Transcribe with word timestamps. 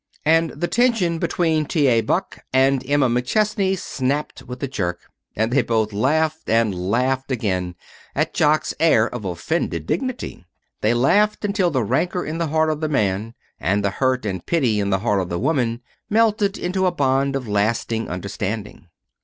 And 0.25 0.49
the 0.59 0.67
tension 0.67 1.19
between 1.19 1.67
T. 1.67 1.85
A. 1.85 2.01
Buck 2.01 2.39
and 2.51 2.83
Emma 2.89 3.07
McChesney 3.07 3.77
snapped 3.77 4.41
with 4.41 4.63
a 4.63 4.67
jerk, 4.67 5.01
and 5.35 5.53
they 5.53 5.61
both 5.61 5.93
laughed, 5.93 6.49
and 6.49 6.73
laughed 6.89 7.29
again, 7.31 7.75
at 8.15 8.33
Jock's 8.33 8.73
air 8.79 9.07
of 9.13 9.25
offended 9.25 9.85
dignity. 9.85 10.43
They 10.81 10.95
laughed 10.95 11.45
until 11.45 11.69
the 11.69 11.83
rancor 11.83 12.25
in 12.25 12.39
the 12.39 12.47
heart 12.47 12.71
of 12.71 12.81
the 12.81 12.89
man 12.89 13.35
and 13.59 13.85
the 13.85 13.91
hurt 13.91 14.25
and 14.25 14.43
pity 14.43 14.79
in 14.79 14.89
the 14.89 15.01
heart 15.05 15.21
of 15.21 15.29
the 15.29 15.37
woman 15.37 15.81
melted 16.09 16.57
into 16.57 16.87
a 16.87 16.91
bond 16.91 17.35
of 17.35 17.47
lasting 17.47 18.09
understanding. 18.09 18.87